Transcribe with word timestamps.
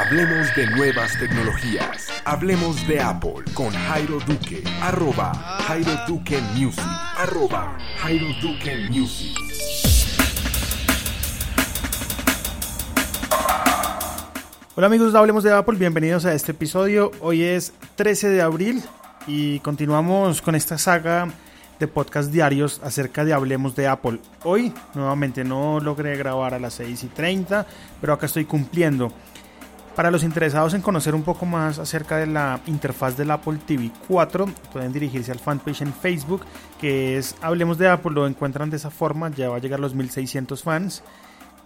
Hablemos 0.00 0.56
de 0.56 0.66
nuevas 0.66 1.18
tecnologías. 1.18 2.08
Hablemos 2.24 2.88
de 2.88 3.02
Apple 3.02 3.44
con 3.52 3.68
Jairo 3.70 4.18
Duque. 4.20 4.64
Arroba 4.80 5.34
Jairo 5.66 5.90
Duque 6.08 6.40
Music. 6.56 6.82
Arroba 7.18 7.76
Jairo 7.98 8.28
Duque 8.40 8.88
Music. 8.88 9.36
Hola 14.74 14.86
amigos 14.86 15.12
de 15.12 15.18
Hablemos 15.18 15.44
de 15.44 15.52
Apple, 15.52 15.76
bienvenidos 15.76 16.24
a 16.24 16.32
este 16.32 16.52
episodio. 16.52 17.10
Hoy 17.20 17.42
es 17.42 17.74
13 17.96 18.30
de 18.30 18.40
abril 18.40 18.82
y 19.26 19.58
continuamos 19.60 20.40
con 20.40 20.54
esta 20.54 20.78
saga 20.78 21.28
de 21.78 21.86
podcast 21.88 22.32
diarios 22.32 22.80
acerca 22.82 23.26
de 23.26 23.34
Hablemos 23.34 23.76
de 23.76 23.86
Apple. 23.86 24.18
Hoy 24.44 24.72
nuevamente 24.94 25.44
no 25.44 25.78
logré 25.78 26.16
grabar 26.16 26.54
a 26.54 26.58
las 26.58 26.72
6 26.72 27.04
y 27.04 27.08
30, 27.08 27.66
pero 28.00 28.14
acá 28.14 28.24
estoy 28.24 28.46
cumpliendo. 28.46 29.12
Para 29.96 30.10
los 30.10 30.22
interesados 30.22 30.72
en 30.74 30.82
conocer 30.82 31.14
un 31.14 31.22
poco 31.22 31.44
más 31.46 31.78
acerca 31.78 32.16
de 32.16 32.26
la 32.26 32.60
interfaz 32.66 33.16
del 33.16 33.30
Apple 33.30 33.58
TV 33.66 33.90
4, 34.08 34.46
pueden 34.72 34.92
dirigirse 34.92 35.32
al 35.32 35.40
fanpage 35.40 35.82
en 35.82 35.92
Facebook, 35.92 36.42
que 36.80 37.18
es 37.18 37.34
Hablemos 37.42 37.76
de 37.76 37.88
Apple, 37.88 38.12
lo 38.12 38.26
encuentran 38.26 38.70
de 38.70 38.76
esa 38.76 38.90
forma, 38.90 39.30
ya 39.30 39.48
va 39.50 39.56
a 39.56 39.60
llegar 39.60 39.80
los 39.80 39.94
1600 39.94 40.62
fans. 40.62 41.02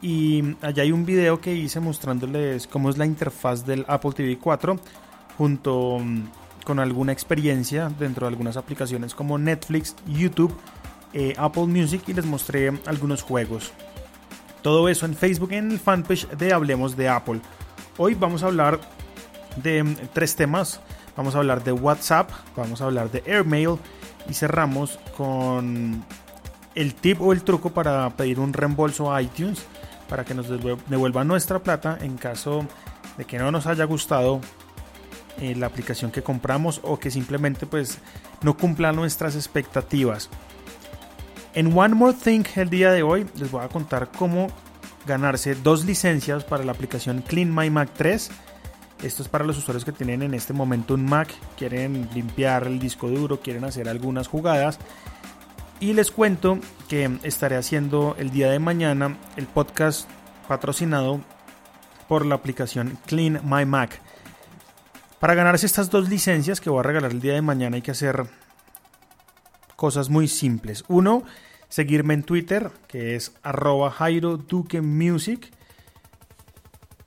Y 0.00 0.56
allá 0.62 0.82
hay 0.82 0.92
un 0.92 1.06
video 1.06 1.40
que 1.40 1.54
hice 1.54 1.80
mostrándoles 1.80 2.66
cómo 2.66 2.90
es 2.90 2.98
la 2.98 3.06
interfaz 3.06 3.64
del 3.64 3.84
Apple 3.88 4.12
TV 4.12 4.38
4, 4.38 4.78
junto 5.38 5.98
mm, 5.98 6.24
con 6.64 6.78
alguna 6.78 7.12
experiencia 7.12 7.90
dentro 7.98 8.26
de 8.26 8.32
algunas 8.32 8.56
aplicaciones 8.56 9.14
como 9.14 9.38
Netflix, 9.38 9.94
YouTube, 10.06 10.54
eh, 11.12 11.34
Apple 11.36 11.66
Music 11.66 12.02
y 12.08 12.14
les 12.14 12.24
mostré 12.24 12.72
algunos 12.86 13.22
juegos. 13.22 13.72
Todo 14.62 14.88
eso 14.88 15.06
en 15.06 15.14
Facebook 15.14 15.52
en 15.52 15.70
el 15.70 15.78
fanpage 15.78 16.26
de 16.30 16.52
Hablemos 16.52 16.96
de 16.96 17.08
Apple. 17.08 17.40
Hoy 17.96 18.14
vamos 18.14 18.42
a 18.42 18.46
hablar 18.46 18.80
de 19.62 19.84
mm, 19.84 19.96
tres 20.12 20.34
temas. 20.34 20.80
Vamos 21.16 21.36
a 21.36 21.38
hablar 21.38 21.62
de 21.62 21.70
WhatsApp, 21.70 22.28
vamos 22.56 22.80
a 22.80 22.86
hablar 22.86 23.08
de 23.12 23.22
Airmail 23.24 23.78
y 24.28 24.34
cerramos 24.34 24.98
con 25.16 26.04
el 26.74 26.94
tip 26.94 27.20
o 27.20 27.32
el 27.32 27.44
truco 27.44 27.70
para 27.70 28.10
pedir 28.10 28.40
un 28.40 28.52
reembolso 28.52 29.14
a 29.14 29.22
iTunes 29.22 29.64
para 30.08 30.24
que 30.24 30.34
nos 30.34 30.48
devuelva 30.48 31.22
nuestra 31.22 31.60
plata 31.60 31.96
en 32.00 32.16
caso 32.16 32.66
de 33.16 33.26
que 33.26 33.38
no 33.38 33.52
nos 33.52 33.68
haya 33.68 33.84
gustado 33.84 34.40
eh, 35.40 35.54
la 35.54 35.66
aplicación 35.66 36.10
que 36.10 36.22
compramos 36.22 36.80
o 36.82 36.98
que 36.98 37.12
simplemente 37.12 37.64
pues 37.64 37.98
no 38.42 38.56
cumpla 38.56 38.90
nuestras 38.90 39.36
expectativas. 39.36 40.30
En 41.54 41.78
One 41.78 41.94
More 41.94 42.14
Thing 42.14 42.44
el 42.56 42.70
día 42.70 42.90
de 42.90 43.04
hoy 43.04 43.24
les 43.36 43.52
voy 43.52 43.64
a 43.64 43.68
contar 43.68 44.10
cómo 44.18 44.48
ganarse 45.06 45.54
dos 45.54 45.84
licencias 45.84 46.44
para 46.44 46.64
la 46.64 46.72
aplicación 46.72 47.22
Clean 47.22 47.54
My 47.54 47.70
Mac 47.70 47.90
3. 47.96 48.30
Esto 49.02 49.22
es 49.22 49.28
para 49.28 49.44
los 49.44 49.58
usuarios 49.58 49.84
que 49.84 49.92
tienen 49.92 50.22
en 50.22 50.34
este 50.34 50.52
momento 50.52 50.94
un 50.94 51.04
Mac, 51.04 51.28
quieren 51.58 52.08
limpiar 52.14 52.66
el 52.66 52.78
disco 52.78 53.08
duro, 53.08 53.40
quieren 53.40 53.64
hacer 53.64 53.88
algunas 53.88 54.28
jugadas. 54.28 54.78
Y 55.80 55.92
les 55.92 56.10
cuento 56.10 56.58
que 56.88 57.18
estaré 57.22 57.56
haciendo 57.56 58.16
el 58.18 58.30
día 58.30 58.50
de 58.50 58.58
mañana 58.58 59.18
el 59.36 59.46
podcast 59.46 60.08
patrocinado 60.48 61.20
por 62.08 62.24
la 62.24 62.36
aplicación 62.36 62.98
Clean 63.06 63.40
My 63.44 63.64
Mac. 63.66 64.00
Para 65.18 65.34
ganarse 65.34 65.66
estas 65.66 65.90
dos 65.90 66.08
licencias 66.08 66.60
que 66.60 66.70
voy 66.70 66.80
a 66.80 66.82
regalar 66.84 67.10
el 67.10 67.20
día 67.20 67.34
de 67.34 67.42
mañana 67.42 67.76
hay 67.76 67.82
que 67.82 67.90
hacer 67.90 68.26
cosas 69.74 70.08
muy 70.08 70.28
simples. 70.28 70.84
Uno, 70.88 71.24
seguirme 71.74 72.14
en 72.14 72.22
Twitter, 72.22 72.70
que 72.86 73.16
es 73.16 73.32
arroba 73.42 73.90
Jairo 73.90 74.36
Duque 74.36 74.80
Music. 74.80 75.50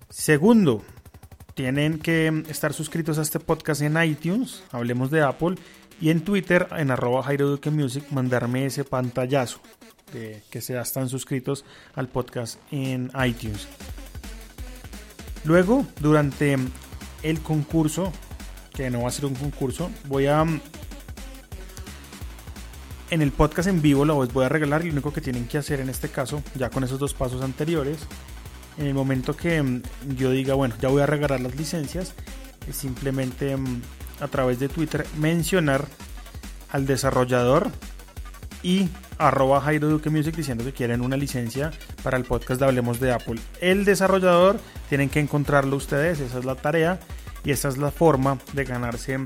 Segundo, 0.10 0.84
tienen 1.54 2.00
que 2.00 2.44
estar 2.50 2.74
suscritos 2.74 3.18
a 3.18 3.22
este 3.22 3.40
podcast 3.40 3.82
en 3.82 3.96
iTunes, 4.04 4.66
hablemos 4.74 5.10
de 5.10 5.22
Apple, 5.22 5.56
y 6.02 6.10
en 6.10 6.20
Twitter, 6.20 6.68
en 6.72 6.92
arroba 6.92 7.24
Jairo 7.24 7.48
Duque 7.48 7.72
Music, 7.72 8.04
mandarme 8.12 8.66
ese 8.66 8.84
pantallazo 8.84 9.62
de 10.12 10.44
que 10.52 10.60
se 10.60 10.78
están 10.78 11.08
suscritos 11.08 11.64
al 11.96 12.10
podcast 12.10 12.60
en 12.70 13.10
iTunes. 13.26 13.70
Luego, 15.46 15.86
durante 16.02 16.58
el 17.24 17.40
concurso, 17.40 18.12
que 18.74 18.90
no 18.90 19.04
va 19.04 19.08
a 19.08 19.12
ser 19.12 19.28
un 19.28 19.36
concurso, 19.36 19.90
voy 20.10 20.26
a 20.26 20.46
en 23.10 23.22
el 23.22 23.32
podcast 23.32 23.70
en 23.70 23.82
vivo 23.82 24.06
lo 24.06 24.16
voy 24.16 24.46
a 24.46 24.50
regalar 24.50 24.84
lo 24.84 24.92
único 24.92 25.14
que 25.14 25.22
tienen 25.22 25.48
que 25.48 25.58
hacer 25.58 25.80
en 25.80 25.90
este 25.90 26.10
caso, 26.10 26.44
ya 26.56 26.70
con 26.70 26.84
esos 26.84 27.00
dos 27.00 27.14
pasos 27.14 27.42
anteriores, 27.42 28.00
en 28.78 28.88
el 28.88 28.94
momento 28.94 29.36
que 29.36 29.62
mm, 29.62 29.82
yo 30.18 30.32
diga, 30.32 30.54
bueno, 30.54 30.76
ya 30.82 30.90
voy 30.90 31.02
a 31.02 31.06
regalar 31.06 31.40
las 31.40 31.56
licencias, 31.56 32.14
es 32.68 32.76
simplemente 32.76 33.56
mm, 33.56 33.82
a 34.22 34.28
través 34.28 34.60
de 34.60 34.70
Twitter 34.70 35.06
mencionar 35.18 35.86
al 36.72 36.86
desarrollador 36.86 37.72
y 38.62 38.90
arroba 39.18 39.62
Jairo 39.62 39.88
Duque 39.88 40.10
Music 40.10 40.36
diciendo 40.36 40.64
que 40.64 40.74
quieren 40.74 41.02
una 41.02 41.18
licencia 41.18 41.72
para 42.04 42.18
el 42.18 42.24
podcast 42.24 42.60
de 42.60 42.66
Hablemos 42.66 43.00
de 43.00 43.14
Apple. 43.14 43.40
El 43.62 43.86
desarrollador 43.86 44.60
tienen 44.90 45.10
que 45.10 45.20
encontrarlo 45.20 45.76
ustedes, 45.76 46.20
esa 46.20 46.40
es 46.40 46.46
la 46.46 46.56
tarea 46.56 47.00
y 47.44 47.52
esa 47.52 47.70
es 47.70 47.78
la 47.78 47.92
forma 47.92 48.38
de 48.54 48.66
ganarse 48.66 49.20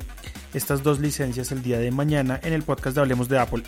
estas 0.54 0.84
dos 0.84 1.00
licencias 1.00 1.52
el 1.52 1.64
día 1.64 1.80
de 1.80 1.92
mañana 1.92 2.40
en 2.44 2.54
el 2.54 2.64
podcast 2.64 2.96
de 2.96 3.02
Hablemos 3.02 3.30
de 3.30 3.40
Apple. 3.40 3.64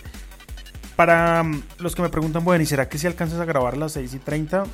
Para 0.95 1.43
mm, 1.43 1.63
los 1.79 1.95
que 1.95 2.01
me 2.01 2.09
preguntan, 2.09 2.43
bueno, 2.43 2.63
¿y 2.63 2.65
será 2.65 2.87
que 2.87 2.97
si 2.97 3.07
alcanzas 3.07 3.39
a 3.39 3.45
grabar 3.45 3.73
a 3.73 3.77
las 3.77 3.93
6 3.93 4.13
y 4.13 4.19
30? 4.19 4.65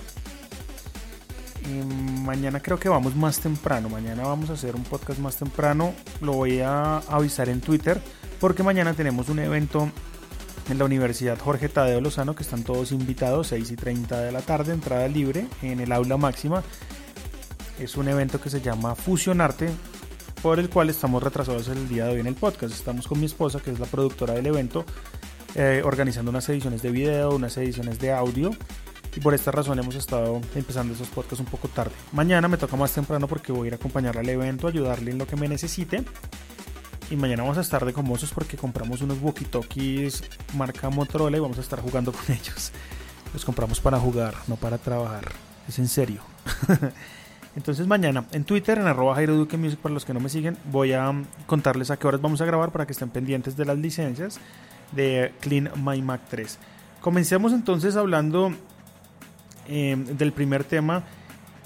Mm, 1.69 2.25
mañana 2.25 2.59
creo 2.59 2.80
que 2.80 2.90
vamos 2.90 3.16
más 3.16 3.40
temprano. 3.40 3.90
Mañana 3.90 4.24
vamos 4.24 4.50
a 4.50 4.53
hacer 4.53 4.75
un 4.75 4.84
podcast 4.84 5.19
más 5.19 5.38
temprano. 5.38 5.94
Lo 6.22 6.34
voy 6.34 6.59
a 6.62 6.98
avisar 6.98 7.50
en 7.50 7.62
Twitter 7.62 8.02
porque 8.40 8.64
mañana 8.64 8.94
tenemos 8.94 9.30
un 9.30 9.40
evento 9.40 9.92
en 10.69 10.78
la 10.78 10.86
Universidad 10.86 11.40
Jorge 11.40 11.68
Tadeo 11.68 12.00
Lozano 12.00 12.36
que 12.36 12.44
están 12.44 12.64
todos 12.64 12.92
invitados, 12.92 13.48
6 13.48 13.72
y 13.72 13.75
30 13.75 14.22
de 14.22 14.31
la 14.31 14.42
tarde, 14.42 14.74
entrada 14.74 15.08
libre 15.08 15.48
en 15.62 15.80
el 15.80 15.92
aula 15.92 16.18
máxima. 16.18 16.64
Es 17.80 17.96
un 17.98 18.08
evento 18.08 18.42
que 18.42 18.50
se 18.50 18.62
llama 18.62 18.94
Fusionarte, 18.96 19.69
por 20.42 20.60
el 20.60 20.70
cual 20.70 20.90
estamos 20.90 21.22
retrasados 21.22 21.68
el 21.68 21.88
día 21.88 22.06
de 22.06 22.14
hoy 22.14 22.20
en 22.22 22.28
el 22.28 22.36
podcast. 22.36 22.74
Estamos 22.74 23.08
con 23.08 23.20
mi 23.20 23.26
esposa, 23.26 23.60
que 23.60 23.72
es 23.72 23.80
la 23.80 23.86
productora 23.86 24.34
del 24.34 24.46
evento, 24.46 24.86
eh, 25.56 25.82
organizando 25.84 26.32
unas 26.32 26.48
ediciones 26.50 26.82
de 26.82 26.92
video, 26.92 27.32
unas 27.32 27.58
ediciones 27.58 28.00
de 28.00 28.12
audio. 28.12 28.52
Y 29.16 29.20
por 29.20 29.34
esta 29.34 29.52
razón 29.52 29.80
hemos 29.80 29.96
estado 29.96 30.40
empezando 30.56 30.94
esos 30.94 31.08
podcasts 31.10 31.40
un 31.40 31.48
poco 31.48 31.68
tarde. 31.68 31.92
Mañana 32.12 32.48
me 32.48 32.58
toca 32.58 32.78
más 32.78 32.94
temprano 32.94 33.28
porque 33.28 33.52
voy 33.52 33.66
a 33.66 33.68
ir 33.68 33.74
a 33.74 33.76
acompañarle 33.78 34.22
al 34.22 34.30
evento, 34.30 34.68
ayudarle 34.68 35.12
en 35.12 35.18
lo 35.18 35.28
que 35.28 35.36
me 35.36 35.48
necesite. 35.48 36.04
Y 37.10 37.16
mañana 37.16 37.44
vamos 37.44 37.58
a 37.58 37.62
estar 37.62 37.84
de 37.84 37.92
comosos 37.92 38.32
porque 38.32 38.56
compramos 38.56 39.02
unos 39.02 39.18
walkie-talkies 39.20 40.24
marca 40.54 40.90
Motorola 40.90 41.38
y 41.38 41.40
vamos 41.40 41.58
a 41.58 41.62
estar 41.62 41.82
jugando 41.82 42.12
con 42.12 42.24
ellos. 42.34 42.72
Los 43.34 43.44
compramos 43.44 43.80
para 43.80 44.00
jugar, 44.00 44.36
no 44.48 44.56
para 44.56 44.78
trabajar. 44.78 45.32
Es 45.68 45.80
en 45.80 45.88
serio. 45.88 46.22
Entonces 47.56 47.88
mañana 47.88 48.26
en 48.32 48.44
Twitter, 48.44 48.78
en 48.78 48.88
arroba 48.88 49.16
Jairo 49.16 49.36
Duque 49.36 49.58
Music, 49.58 49.80
para 49.80 49.94
los 49.94 50.06
que 50.06 50.14
no 50.14 50.20
me 50.20 50.30
siguen, 50.30 50.58
voy 50.72 50.94
a 50.94 51.14
contarles 51.46 51.92
a 51.92 51.98
qué 51.98 52.08
horas 52.08 52.22
vamos 52.22 52.42
a 52.42 52.46
grabar 52.46 52.72
para 52.72 52.86
que 52.86 52.94
estén 52.94 53.10
pendientes 53.10 53.58
de 53.58 53.66
las 53.66 53.78
licencias 53.78 54.40
de 54.92 55.34
Clean 55.42 55.70
My 55.84 56.02
Mac 56.02 56.22
3. 56.30 56.60
Comencemos 57.02 57.54
entonces 57.54 57.96
hablando 57.96 58.52
eh, 59.68 59.96
del 59.98 60.32
primer 60.32 60.64
tema 60.64 61.04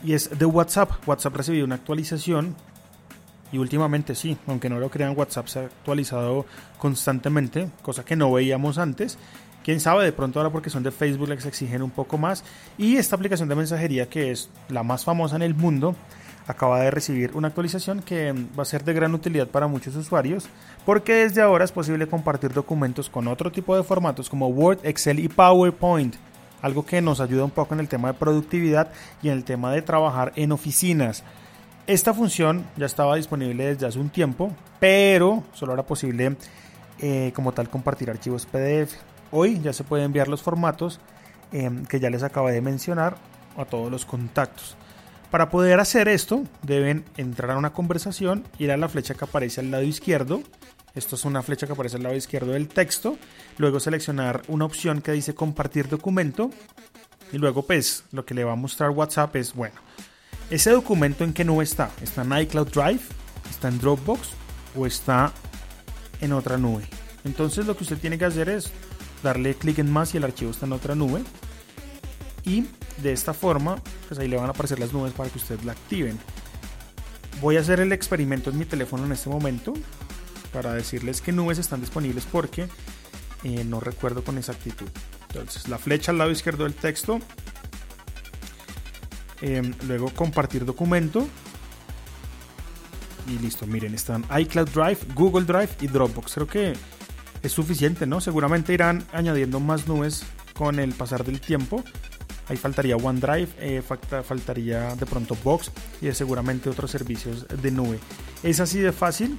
y 0.04 0.14
es 0.14 0.38
de 0.38 0.46
WhatsApp. 0.46 0.92
WhatsApp 1.08 1.36
recibió 1.36 1.66
una 1.66 1.76
actualización 1.76 2.56
y 3.52 3.60
últimamente 3.60 4.16
sí, 4.16 4.36
aunque 4.48 4.70
no 4.70 4.80
lo 4.80 4.90
crean, 4.90 5.14
WhatsApp 5.16 5.48
se 5.48 5.60
ha 5.60 5.66
actualizado 5.66 6.46
constantemente, 6.78 7.70
cosa 7.82 8.04
que 8.04 8.16
no 8.16 8.32
veíamos 8.32 8.78
antes. 8.78 9.18
Quién 9.64 9.80
sabe, 9.80 10.04
de 10.04 10.12
pronto 10.12 10.40
ahora 10.40 10.52
porque 10.52 10.70
son 10.70 10.84
de 10.84 10.92
Facebook 10.92 11.30
les 11.30 11.46
exigen 11.46 11.82
un 11.82 11.92
poco 11.92 12.18
más. 12.18 12.44
Y 12.78 12.98
esta 12.98 13.16
aplicación 13.16 13.48
de 13.48 13.56
mensajería, 13.56 14.10
que 14.10 14.32
es 14.32 14.50
la 14.70 14.84
más 14.84 15.06
famosa 15.06 15.38
en 15.38 15.42
el 15.42 15.56
mundo, 15.56 15.96
acaba 16.48 16.82
de 16.82 16.92
recibir 16.92 17.32
una 17.34 17.48
actualización 17.48 18.02
que 18.02 18.34
va 18.58 18.64
a 18.64 18.66
ser 18.66 18.84
de 18.84 18.94
gran 18.94 19.14
utilidad 19.14 19.48
para 19.48 19.68
muchos 19.68 19.96
usuarios, 19.96 20.46
porque 20.86 21.14
desde 21.14 21.42
ahora 21.42 21.66
es 21.66 21.72
posible 21.72 22.08
compartir 22.08 22.52
documentos 22.52 23.10
con 23.10 23.28
otro 23.28 23.52
tipo 23.52 23.76
de 23.76 23.84
formatos 23.84 24.30
como 24.30 24.48
Word, 24.48 24.80
Excel 24.84 25.20
y 25.20 25.30
PowerPoint. 25.30 26.16
Algo 26.62 26.86
que 26.86 27.02
nos 27.02 27.20
ayuda 27.20 27.44
un 27.44 27.52
poco 27.52 27.74
en 27.74 27.82
el 27.82 27.90
tema 27.90 28.10
de 28.10 28.14
productividad 28.14 28.92
y 29.22 29.28
en 29.30 29.36
el 29.36 29.44
tema 29.44 29.72
de 29.72 29.82
trabajar 29.82 30.32
en 30.36 30.52
oficinas. 30.52 31.24
Esta 31.88 32.14
función 32.14 32.66
ya 32.78 32.86
estaba 32.86 33.18
disponible 33.18 33.66
desde 33.66 33.86
hace 33.86 34.00
un 34.00 34.10
tiempo, 34.10 34.52
pero 34.80 35.44
solo 35.54 35.74
era 35.74 35.84
posible 35.84 36.38
eh, 37.00 37.32
como 37.36 37.52
tal 37.52 37.70
compartir 37.70 38.10
archivos 38.10 38.46
PDF. 38.46 39.13
Hoy 39.36 39.60
ya 39.62 39.74
se 39.74 39.84
pueden 39.84 40.06
enviar 40.06 40.28
los 40.28 40.44
formatos 40.44 41.00
em, 41.52 41.88
que 41.88 42.00
ya 42.00 42.12
les 42.12 42.22
acabé 42.22 42.52
de 42.52 42.62
mencionar 42.62 43.18
a 43.58 43.66
todos 43.66 43.90
los 43.92 44.06
contactos. 44.06 44.78
Para 45.32 45.50
poder 45.50 45.80
hacer 45.80 46.08
esto, 46.08 46.44
deben 46.62 47.04
entrar 47.18 47.50
a 47.50 47.58
una 47.58 47.74
conversación, 47.74 48.44
ir 48.60 48.72
a 48.72 48.78
la 48.78 48.90
flecha 48.90 49.16
que 49.16 49.26
aparece 49.26 49.62
al 49.62 49.72
lado 49.72 49.82
izquierdo. 49.82 50.44
Esto 50.94 51.16
es 51.16 51.26
una 51.26 51.42
flecha 51.42 51.66
que 51.66 51.74
aparece 51.74 51.98
al 51.98 52.04
lado 52.04 52.16
izquierdo 52.16 52.52
del 52.52 52.68
texto. 52.68 53.18
Luego 53.58 53.80
seleccionar 53.80 54.44
una 54.50 54.66
opción 54.66 55.02
que 55.02 55.14
dice 55.14 55.34
compartir 55.34 55.88
documento. 55.88 56.52
Y 57.32 57.40
luego, 57.40 57.66
pues, 57.66 58.04
lo 58.12 58.26
que 58.26 58.36
le 58.36 58.44
va 58.44 58.52
a 58.52 58.56
mostrar 58.56 58.92
WhatsApp 58.92 59.36
es, 59.36 59.56
bueno, 59.56 59.74
ese 60.52 60.70
documento 60.70 61.24
en 61.24 61.34
qué 61.34 61.44
nube 61.44 61.64
está. 61.64 61.90
¿Está 62.04 62.22
en 62.22 62.38
iCloud 62.38 62.68
Drive? 62.68 63.02
¿Está 63.50 63.70
en 63.70 63.80
Dropbox? 63.80 64.30
¿O 64.78 64.86
está 64.86 65.34
en 66.22 66.34
otra 66.34 66.60
nube? 66.60 66.84
Entonces 67.26 67.66
lo 67.66 67.76
que 67.76 67.84
usted 67.84 67.98
tiene 67.98 68.18
que 68.18 68.26
hacer 68.26 68.50
es 68.50 68.72
darle 69.24 69.56
clic 69.56 69.80
en 69.80 69.92
más 69.92 70.14
y 70.14 70.18
el 70.18 70.24
archivo 70.26 70.52
está 70.52 70.66
en 70.66 70.74
otra 70.74 70.96
nube. 70.96 71.24
Y 72.46 72.66
de 73.02 73.14
esta 73.14 73.34
forma, 73.34 73.82
pues 74.08 74.20
ahí 74.20 74.28
le 74.28 74.36
van 74.36 74.48
a 74.48 74.50
aparecer 74.50 74.80
las 74.80 74.94
nubes 74.94 75.14
para 75.14 75.30
que 75.30 75.38
usted 75.38 75.60
la 75.62 75.72
activen. 75.72 76.20
Voy 77.42 77.58
a 77.58 77.62
hacer 77.62 77.80
el 77.80 77.92
experimento 77.92 78.50
en 78.50 78.60
mi 78.60 78.66
teléfono 78.66 79.06
en 79.06 79.14
este 79.14 79.30
momento 79.30 79.74
para 80.52 80.74
decirles 80.74 81.22
qué 81.22 81.32
nubes 81.32 81.58
están 81.58 81.82
disponibles 81.82 82.26
porque 82.32 82.68
eh, 83.44 83.64
no 83.64 83.80
recuerdo 83.80 84.24
con 84.24 84.38
exactitud. 84.38 84.88
Entonces, 85.30 85.68
la 85.68 85.78
flecha 85.78 86.12
al 86.12 86.20
lado 86.20 86.32
izquierdo 86.32 86.64
del 86.64 86.76
texto. 86.76 87.20
Em, 89.42 89.74
luego 89.88 90.10
compartir 90.14 90.64
documento. 90.64 91.28
Y 93.28 93.40
listo, 93.40 93.66
miren, 93.66 93.94
están 93.94 94.26
iCloud 94.38 94.70
Drive, 94.70 95.00
Google 95.16 95.46
Drive 95.46 95.70
y 95.82 95.88
Dropbox. 95.88 96.34
Creo 96.36 96.48
que 96.48 96.74
es 97.44 97.52
suficiente, 97.52 98.08
¿no? 98.08 98.22
Seguramente 98.22 98.74
irán 98.74 99.04
añadiendo 99.14 99.60
más 99.60 99.88
nubes 99.88 100.24
con 100.54 100.80
el 100.80 100.94
pasar 100.94 101.24
del 101.24 101.40
tiempo. 101.40 101.84
Ahí 102.50 102.58
faltaría 102.58 102.98
OneDrive, 102.98 103.50
eh, 103.60 103.82
faltaría 103.82 104.96
de 104.96 105.06
pronto 105.06 105.38
Box 105.44 105.72
y 106.02 106.12
seguramente 106.12 106.70
otros 106.70 106.92
servicios 106.92 107.46
de 107.48 107.72
nube. 107.72 108.00
Es 108.42 108.60
así 108.60 108.80
de 108.80 108.92
fácil 108.92 109.38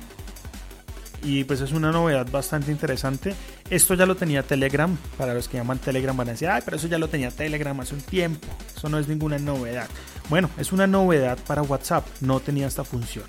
y 1.24 1.44
pues 1.44 1.60
es 1.60 1.72
una 1.72 1.90
novedad 1.90 2.30
bastante 2.30 2.70
interesante. 2.70 3.34
Esto 3.70 3.94
ya 3.94 4.06
lo 4.06 4.14
tenía 4.14 4.42
Telegram, 4.42 4.96
para 5.16 5.34
los 5.34 5.48
que 5.48 5.56
llaman 5.56 5.78
Telegram 5.78 6.16
van 6.16 6.28
a 6.28 6.32
decir, 6.32 6.48
ay, 6.48 6.62
pero 6.64 6.76
eso 6.76 6.86
ya 6.86 6.98
lo 6.98 7.08
tenía 7.08 7.30
Telegram 7.30 7.78
hace 7.80 7.94
un 7.94 8.02
tiempo, 8.02 8.46
eso 8.76 8.88
no 8.88 8.98
es 8.98 9.08
ninguna 9.08 9.38
novedad. 9.38 9.88
Bueno, 10.28 10.50
es 10.58 10.72
una 10.72 10.86
novedad 10.86 11.38
para 11.46 11.62
WhatsApp, 11.62 12.06
no 12.20 12.40
tenía 12.40 12.66
esta 12.66 12.84
función. 12.84 13.24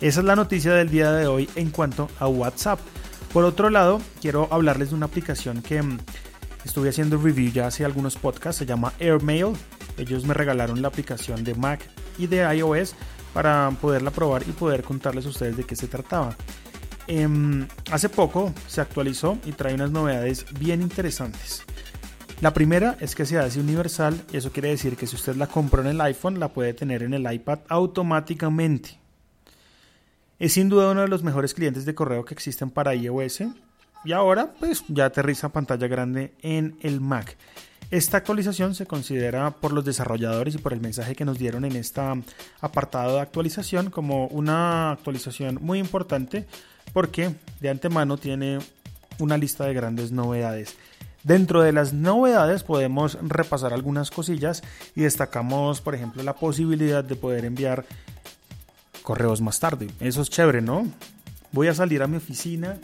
Esa 0.00 0.20
es 0.20 0.26
la 0.26 0.36
noticia 0.36 0.72
del 0.72 0.90
día 0.90 1.12
de 1.12 1.26
hoy 1.26 1.48
en 1.56 1.70
cuanto 1.70 2.08
a 2.18 2.26
WhatsApp. 2.26 2.80
Por 3.36 3.44
otro 3.44 3.68
lado, 3.68 4.00
quiero 4.22 4.48
hablarles 4.50 4.88
de 4.88 4.94
una 4.94 5.04
aplicación 5.04 5.60
que 5.60 5.82
mm, 5.82 5.98
estuve 6.64 6.88
haciendo 6.88 7.18
review 7.18 7.52
ya 7.52 7.66
hace 7.66 7.84
algunos 7.84 8.16
podcasts, 8.16 8.56
se 8.60 8.64
llama 8.64 8.94
AirMail. 8.98 9.52
Ellos 9.98 10.24
me 10.24 10.32
regalaron 10.32 10.80
la 10.80 10.88
aplicación 10.88 11.44
de 11.44 11.54
Mac 11.54 11.86
y 12.16 12.28
de 12.28 12.38
iOS 12.56 12.94
para 13.34 13.70
poderla 13.78 14.10
probar 14.10 14.42
y 14.48 14.52
poder 14.52 14.82
contarles 14.82 15.26
a 15.26 15.28
ustedes 15.28 15.54
de 15.54 15.64
qué 15.64 15.76
se 15.76 15.86
trataba. 15.86 16.34
Em, 17.08 17.68
hace 17.90 18.08
poco 18.08 18.54
se 18.68 18.80
actualizó 18.80 19.36
y 19.44 19.52
trae 19.52 19.74
unas 19.74 19.90
novedades 19.90 20.46
bien 20.58 20.80
interesantes. 20.80 21.62
La 22.40 22.54
primera 22.54 22.96
es 23.00 23.14
que 23.14 23.26
se 23.26 23.38
hace 23.38 23.60
universal 23.60 24.18
y 24.32 24.38
eso 24.38 24.50
quiere 24.50 24.70
decir 24.70 24.96
que 24.96 25.06
si 25.06 25.14
usted 25.14 25.36
la 25.36 25.46
compró 25.46 25.82
en 25.82 25.88
el 25.88 26.00
iPhone 26.00 26.40
la 26.40 26.54
puede 26.54 26.72
tener 26.72 27.02
en 27.02 27.12
el 27.12 27.30
iPad 27.30 27.58
automáticamente. 27.68 29.05
Es 30.38 30.52
sin 30.52 30.68
duda 30.68 30.90
uno 30.90 31.00
de 31.00 31.08
los 31.08 31.22
mejores 31.22 31.54
clientes 31.54 31.86
de 31.86 31.94
correo 31.94 32.26
que 32.26 32.34
existen 32.34 32.70
para 32.70 32.94
iOS 32.94 33.44
y 34.04 34.12
ahora 34.12 34.52
pues 34.60 34.84
ya 34.88 35.06
aterriza 35.06 35.48
pantalla 35.48 35.88
grande 35.88 36.34
en 36.42 36.76
el 36.82 37.00
Mac. 37.00 37.38
Esta 37.90 38.18
actualización 38.18 38.74
se 38.74 38.84
considera 38.84 39.50
por 39.52 39.72
los 39.72 39.84
desarrolladores 39.84 40.54
y 40.54 40.58
por 40.58 40.74
el 40.74 40.80
mensaje 40.80 41.14
que 41.14 41.24
nos 41.24 41.38
dieron 41.38 41.64
en 41.64 41.74
este 41.76 42.02
apartado 42.60 43.14
de 43.14 43.20
actualización 43.22 43.90
como 43.90 44.26
una 44.26 44.92
actualización 44.92 45.58
muy 45.62 45.78
importante 45.78 46.46
porque 46.92 47.34
de 47.60 47.70
antemano 47.70 48.18
tiene 48.18 48.58
una 49.18 49.38
lista 49.38 49.64
de 49.64 49.72
grandes 49.72 50.12
novedades. 50.12 50.76
Dentro 51.22 51.62
de 51.62 51.72
las 51.72 51.92
novedades 51.94 52.62
podemos 52.62 53.18
repasar 53.22 53.72
algunas 53.72 54.10
cosillas 54.10 54.62
y 54.94 55.00
destacamos, 55.00 55.80
por 55.80 55.94
ejemplo, 55.94 56.22
la 56.22 56.34
posibilidad 56.34 57.02
de 57.02 57.16
poder 57.16 57.46
enviar 57.46 57.86
correos 59.06 59.40
más 59.40 59.60
tarde. 59.60 59.88
Eso 60.00 60.20
es 60.20 60.28
chévere, 60.28 60.60
¿no? 60.60 60.84
Voy 61.52 61.68
a 61.68 61.74
salir 61.74 62.02
a 62.02 62.08
mi 62.08 62.16
oficina, 62.16 62.76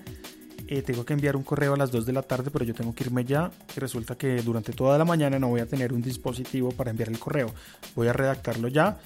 eh, 0.68 0.80
tengo 0.80 1.04
que 1.04 1.14
enviar 1.14 1.34
un 1.34 1.42
correo 1.42 1.74
a 1.74 1.76
las 1.76 1.90
2 1.90 2.06
de 2.06 2.12
la 2.12 2.22
tarde, 2.22 2.48
pero 2.52 2.64
yo 2.64 2.74
tengo 2.74 2.94
que 2.94 3.02
irme 3.02 3.24
ya. 3.24 3.50
Y 3.76 3.80
resulta 3.80 4.14
que 4.14 4.40
durante 4.40 4.72
toda 4.72 4.96
la 4.98 5.04
mañana 5.04 5.40
no 5.40 5.48
voy 5.48 5.60
a 5.60 5.66
tener 5.66 5.92
un 5.92 6.00
dispositivo 6.00 6.70
para 6.70 6.92
enviar 6.92 7.08
el 7.08 7.18
correo. 7.18 7.52
Voy 7.96 8.06
a 8.06 8.12
redactarlo 8.12 8.68
ya, 8.68 8.98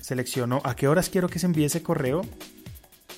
selecciono 0.00 0.60
a 0.64 0.74
qué 0.74 0.88
horas 0.88 1.08
quiero 1.08 1.28
que 1.28 1.38
se 1.38 1.46
envíe 1.46 1.66
ese 1.66 1.84
correo, 1.84 2.22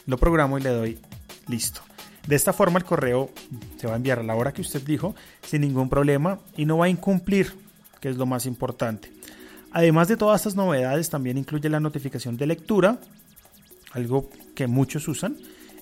lo 0.04 0.18
programo 0.18 0.58
y 0.58 0.62
le 0.62 0.68
doy 0.68 0.98
Listo. 1.46 1.80
De 2.26 2.36
esta 2.36 2.52
forma 2.52 2.78
el 2.78 2.84
correo 2.84 3.30
se 3.78 3.86
va 3.86 3.94
a 3.94 3.96
enviar 3.96 4.18
a 4.18 4.24
la 4.24 4.34
hora 4.34 4.52
que 4.52 4.60
usted 4.60 4.82
dijo 4.82 5.14
sin 5.40 5.62
ningún 5.62 5.88
problema 5.88 6.38
y 6.54 6.66
no 6.66 6.76
va 6.76 6.84
a 6.84 6.90
incumplir, 6.90 7.54
que 7.98 8.10
es 8.10 8.18
lo 8.18 8.26
más 8.26 8.44
importante. 8.44 9.10
Además 9.72 10.08
de 10.08 10.18
todas 10.18 10.42
estas 10.42 10.54
novedades, 10.54 11.08
también 11.08 11.38
incluye 11.38 11.70
la 11.70 11.80
notificación 11.80 12.36
de 12.36 12.46
lectura, 12.46 13.00
algo 13.92 14.30
que 14.54 14.66
muchos 14.66 15.08
usan, 15.08 15.36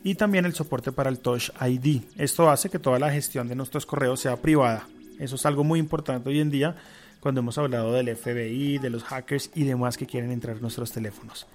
y 0.04 0.14
también 0.14 0.44
el 0.44 0.54
soporte 0.54 0.92
para 0.92 1.10
el 1.10 1.18
Touch 1.18 1.50
ID. 1.60 2.02
Esto 2.16 2.48
hace 2.48 2.70
que 2.70 2.78
toda 2.78 2.98
la 2.98 3.10
gestión 3.10 3.48
de 3.48 3.56
nuestros 3.56 3.86
correos 3.86 4.20
sea 4.20 4.36
privada. 4.36 4.86
Eso 5.18 5.36
es 5.36 5.46
algo 5.46 5.64
muy 5.64 5.80
importante 5.80 6.28
hoy 6.28 6.40
en 6.40 6.50
día 6.50 6.76
cuando 7.20 7.40
hemos 7.40 7.58
hablado 7.58 7.92
del 7.92 8.14
FBI, 8.14 8.78
de 8.78 8.90
los 8.90 9.02
hackers 9.02 9.50
y 9.54 9.64
demás 9.64 9.96
que 9.96 10.06
quieren 10.06 10.30
entrar 10.30 10.56
en 10.56 10.62
nuestros 10.62 10.92
teléfonos. 10.92 11.46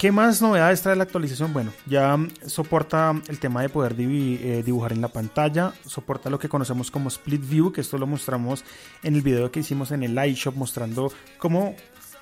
¿Qué 0.00 0.12
más 0.12 0.40
novedades 0.40 0.80
trae 0.80 0.96
la 0.96 1.02
actualización? 1.02 1.52
Bueno, 1.52 1.72
ya 1.84 2.16
soporta 2.46 3.20
el 3.28 3.38
tema 3.38 3.60
de 3.60 3.68
poder 3.68 3.94
eh, 3.98 4.62
dibujar 4.64 4.92
en 4.92 5.02
la 5.02 5.08
pantalla, 5.08 5.74
soporta 5.84 6.30
lo 6.30 6.38
que 6.38 6.48
conocemos 6.48 6.90
como 6.90 7.08
Split 7.08 7.46
View, 7.46 7.70
que 7.70 7.82
esto 7.82 7.98
lo 7.98 8.06
mostramos 8.06 8.64
en 9.02 9.14
el 9.14 9.20
video 9.20 9.50
que 9.50 9.60
hicimos 9.60 9.90
en 9.90 10.02
el 10.02 10.16
iShop 10.24 10.54
mostrando 10.54 11.12
cómo 11.36 11.74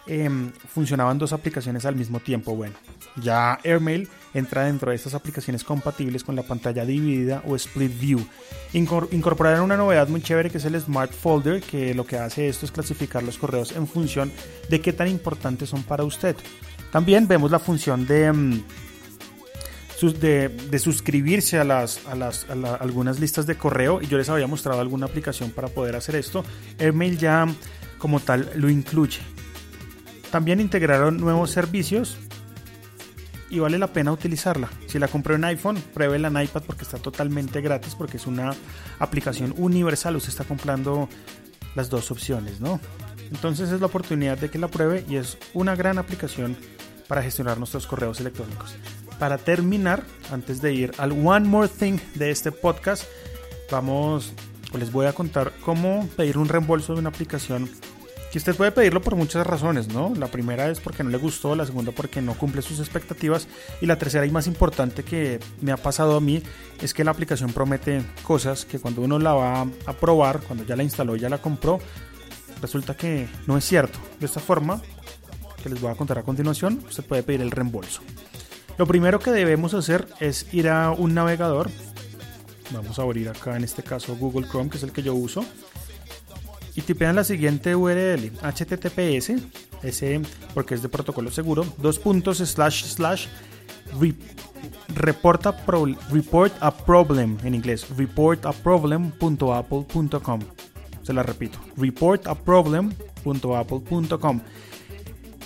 em, 0.08 0.50
funcionaban 0.52 1.18
dos 1.18 1.32
aplicaciones 1.32 1.84
al 1.84 1.94
mismo 1.94 2.20
tiempo. 2.20 2.56
Bueno, 2.56 2.74
ya 3.22 3.58
AirMail 3.64 4.08
entra 4.34 4.64
dentro 4.64 4.90
de 4.90 4.96
estas 4.96 5.14
aplicaciones 5.14 5.64
compatibles 5.64 6.24
con 6.24 6.34
la 6.36 6.42
pantalla 6.42 6.84
dividida 6.84 7.42
o 7.46 7.54
Split 7.56 7.98
View. 7.98 8.26
incorporaron 8.72 9.62
una 9.62 9.76
novedad 9.76 10.08
muy 10.08 10.22
chévere 10.22 10.50
que 10.50 10.58
es 10.58 10.64
el 10.64 10.80
Smart 10.80 11.12
Folder, 11.12 11.62
que 11.62 11.94
lo 11.94 12.04
que 12.06 12.18
hace 12.18 12.48
esto 12.48 12.66
es 12.66 12.72
clasificar 12.72 13.22
los 13.22 13.38
correos 13.38 13.72
en 13.72 13.86
función 13.86 14.32
de 14.68 14.80
qué 14.80 14.92
tan 14.92 15.08
importantes 15.08 15.68
son 15.70 15.82
para 15.82 16.04
usted. 16.04 16.36
También 16.90 17.28
vemos 17.28 17.50
la 17.50 17.58
función 17.58 18.06
de, 18.06 18.62
de, 20.70 20.78
suscribirse 20.78 21.58
a, 21.58 21.86
algunas 22.80 23.20
listas 23.20 23.46
de 23.46 23.56
correo 23.56 24.00
y 24.00 24.06
yo 24.06 24.16
les 24.16 24.28
había 24.28 24.46
mostrado 24.46 24.80
alguna 24.80 25.06
aplicación 25.06 25.50
para 25.50 25.68
poder 25.68 25.96
hacer 25.96 26.16
esto. 26.16 26.44
Airmail 26.78 27.18
ya 27.18 27.46
como 27.98 28.20
tal 28.20 28.50
lo 28.54 28.70
incluye. 28.70 29.20
También 30.30 30.60
integraron 30.60 31.16
nuevos 31.16 31.50
servicios 31.50 32.16
y 33.50 33.58
vale 33.60 33.78
la 33.78 33.86
pena 33.88 34.12
utilizarla. 34.12 34.68
Si 34.86 34.98
la 34.98 35.08
compró 35.08 35.34
en 35.34 35.44
iPhone, 35.44 35.82
pruébela 35.94 36.28
en 36.28 36.42
iPad 36.42 36.62
porque 36.66 36.84
está 36.84 36.98
totalmente 36.98 37.60
gratis 37.60 37.94
porque 37.94 38.18
es 38.18 38.26
una 38.26 38.54
aplicación 38.98 39.54
universal. 39.56 40.16
Usted 40.16 40.30
está 40.30 40.44
comprando 40.44 41.08
las 41.74 41.88
dos 41.88 42.10
opciones, 42.10 42.60
¿no? 42.60 42.80
Entonces 43.30 43.70
es 43.70 43.80
la 43.80 43.86
oportunidad 43.86 44.38
de 44.38 44.50
que 44.50 44.58
la 44.58 44.68
pruebe 44.68 45.04
y 45.08 45.16
es 45.16 45.38
una 45.54 45.76
gran 45.76 45.98
aplicación 45.98 46.56
para 47.06 47.22
gestionar 47.22 47.58
nuestros 47.58 47.86
correos 47.86 48.20
electrónicos. 48.20 48.74
Para 49.18 49.38
terminar, 49.38 50.04
antes 50.30 50.60
de 50.60 50.74
ir 50.74 50.92
al 50.98 51.12
One 51.12 51.48
More 51.48 51.68
Thing 51.68 51.98
de 52.14 52.30
este 52.30 52.52
podcast, 52.52 53.04
vamos, 53.70 54.32
les 54.78 54.92
voy 54.92 55.06
a 55.06 55.12
contar 55.12 55.52
cómo 55.62 56.08
pedir 56.16 56.38
un 56.38 56.48
reembolso 56.48 56.92
de 56.94 57.00
una 57.00 57.08
aplicación 57.08 57.68
que 58.30 58.38
usted 58.38 58.54
puede 58.54 58.72
pedirlo 58.72 59.00
por 59.00 59.16
muchas 59.16 59.46
razones, 59.46 59.88
¿no? 59.88 60.12
La 60.14 60.26
primera 60.26 60.68
es 60.68 60.80
porque 60.80 61.02
no 61.02 61.10
le 61.10 61.16
gustó, 61.16 61.54
la 61.54 61.64
segunda 61.64 61.92
porque 61.92 62.20
no 62.20 62.34
cumple 62.34 62.60
sus 62.62 62.78
expectativas 62.78 63.48
y 63.80 63.86
la 63.86 63.96
tercera 63.96 64.26
y 64.26 64.30
más 64.30 64.46
importante 64.46 65.02
que 65.02 65.40
me 65.60 65.72
ha 65.72 65.76
pasado 65.76 66.16
a 66.16 66.20
mí 66.20 66.42
es 66.82 66.92
que 66.92 67.04
la 67.04 67.10
aplicación 67.10 67.52
promete 67.52 68.02
cosas 68.22 68.64
que 68.64 68.78
cuando 68.78 69.02
uno 69.02 69.18
la 69.18 69.32
va 69.32 69.66
a 69.86 69.92
probar, 69.94 70.40
cuando 70.40 70.64
ya 70.64 70.76
la 70.76 70.82
instaló, 70.82 71.16
ya 71.16 71.28
la 71.28 71.38
compró, 71.38 71.78
resulta 72.60 72.96
que 72.96 73.28
no 73.46 73.56
es 73.56 73.64
cierto. 73.64 73.98
De 74.20 74.26
esta 74.26 74.40
forma, 74.40 74.82
que 75.62 75.70
les 75.70 75.80
voy 75.80 75.90
a 75.90 75.94
contar 75.94 76.18
a 76.18 76.22
continuación, 76.22 76.84
usted 76.86 77.04
puede 77.04 77.22
pedir 77.22 77.40
el 77.40 77.50
reembolso. 77.50 78.02
Lo 78.76 78.86
primero 78.86 79.18
que 79.18 79.30
debemos 79.30 79.74
hacer 79.74 80.06
es 80.20 80.52
ir 80.52 80.68
a 80.68 80.90
un 80.90 81.14
navegador. 81.14 81.70
Vamos 82.70 82.98
a 82.98 83.02
abrir 83.02 83.28
acá 83.28 83.56
en 83.56 83.64
este 83.64 83.82
caso 83.82 84.14
Google 84.16 84.46
Chrome, 84.46 84.70
que 84.70 84.76
es 84.76 84.82
el 84.82 84.92
que 84.92 85.02
yo 85.02 85.14
uso. 85.14 85.44
Y 86.78 86.82
tipean 86.82 87.16
la 87.16 87.24
siguiente 87.24 87.74
URL, 87.74 88.30
https, 88.40 89.32
ese 89.82 90.20
porque 90.54 90.76
es 90.76 90.82
de 90.82 90.88
protocolo 90.88 91.28
seguro, 91.28 91.66
dos 91.78 91.98
puntos 91.98 92.38
slash 92.38 92.84
slash 92.84 93.26
report 94.94 95.46
a, 96.60 96.70
problem 96.70 97.36
en 97.42 97.56
inglés, 97.56 97.84
report 97.96 98.46
a 98.46 98.52
problem.apple.com. 98.52 100.40
Se 101.02 101.12
la 101.12 101.24
repito, 101.24 101.58
report 101.76 102.28
a 102.28 102.36
problem.apple.com. 102.36 104.40